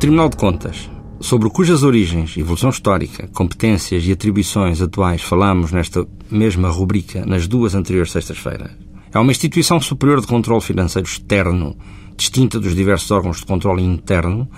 [0.00, 0.90] Tribunal de Contas,
[1.20, 7.74] sobre cujas origens, evolução histórica, competências e atribuições atuais falamos nesta mesma rubrica nas duas
[7.74, 8.70] anteriores sextas-feiras,
[9.12, 11.76] é uma instituição superior de controle financeiro externo,
[12.16, 14.48] distinta dos diversos órgãos de controle interno,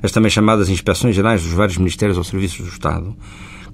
[0.00, 3.16] as também chamadas inspeções gerais dos vários ministérios ou serviços do Estado,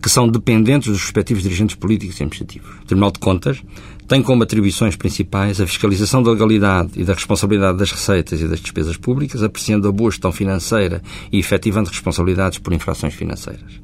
[0.02, 2.70] que são dependentes dos respectivos dirigentes políticos e administrativos.
[2.82, 3.62] O Tribunal de Contas
[4.06, 8.60] tem como atribuições principais a fiscalização da legalidade e da responsabilidade das receitas e das
[8.60, 13.80] despesas públicas, apreciando a boa gestão financeira e efetivando responsabilidades por infrações financeiras.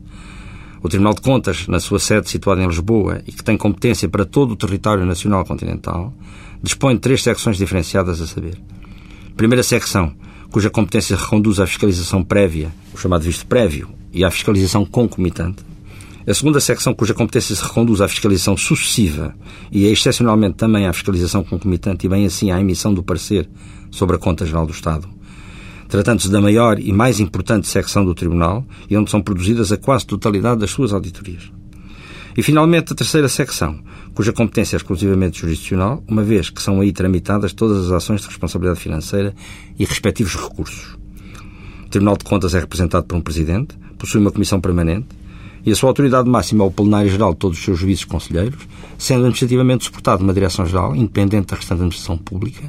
[0.83, 4.25] O Tribunal de Contas, na sua sede situada em Lisboa e que tem competência para
[4.25, 6.13] todo o território nacional continental,
[6.63, 8.59] dispõe de três secções diferenciadas a saber.
[9.37, 10.15] Primeira secção,
[10.51, 15.65] cuja competência reconduz à fiscalização prévia, o chamado visto prévio, e à fiscalização concomitante.
[16.27, 19.35] A segunda secção, cuja competência se reconduz à fiscalização sucessiva
[19.71, 23.47] e é excepcionalmente também à fiscalização concomitante e bem assim à emissão do parecer
[23.91, 25.07] sobre a Conta Geral do Estado.
[25.87, 30.07] Tratando-se da maior e mais importante secção do Tribunal e onde são produzidas a quase
[30.07, 31.53] totalidade das suas auditorias.
[32.35, 33.79] E, finalmente, a terceira secção,
[34.15, 38.29] cuja competência é exclusivamente jurisdicional, uma vez que são aí tramitadas todas as ações de
[38.29, 39.35] responsabilidade financeira
[39.79, 40.97] e respectivos recursos.
[41.85, 45.07] O Tribunal de Contas é representado por um Presidente, possui uma Comissão Permanente,
[45.65, 48.69] e a sua autoridade máxima é o plenário geral de todos os seus juízes conselheiros,
[48.99, 52.63] sendo administrativamente suportado uma direção-geral, independente da restante administração pública,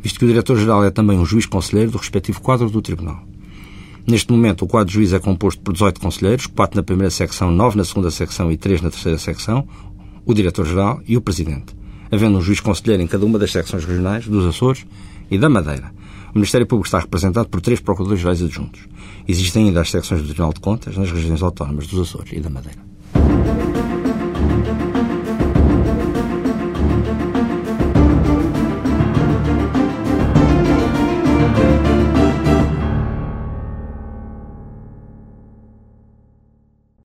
[0.00, 3.24] visto que o diretor-geral é também um juiz conselheiro do respectivo quadro do Tribunal.
[4.06, 7.50] Neste momento, o quadro de juiz é composto por 18 conselheiros, 4 na primeira secção,
[7.50, 9.66] 9 na segunda secção e 3 na terceira secção,
[10.24, 11.74] o diretor-geral e o presidente,
[12.10, 14.84] havendo um juiz conselheiro em cada uma das secções regionais dos Açores
[15.30, 15.92] e da Madeira.
[16.34, 18.88] O Ministério Público está representado por três procuradores-gerais adjuntos.
[19.28, 22.48] Existem ainda as secções do Tribunal de Contas nas regiões autónomas dos Açores e da
[22.48, 22.80] Madeira.